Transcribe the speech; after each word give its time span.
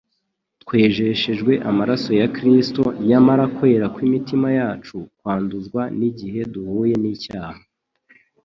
twejeshejwe 0.63 1.53
amaraso 1.69 2.09
ya 2.21 2.27
Kristo; 2.35 2.83
nyamara 3.07 3.43
kwera 3.55 3.85
kw'imitima 3.93 4.47
yacu 4.59 4.97
kwanduzwa 5.17 5.81
n'igihe 5.97 6.41
duhuye 6.53 6.95
n'icyaha. 7.01 7.61